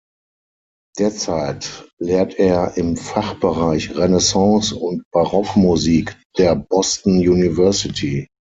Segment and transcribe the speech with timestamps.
[0.97, 8.27] Derzeit lehrt er im Fachbereich Renaissance- und Barockmusik der Boston University.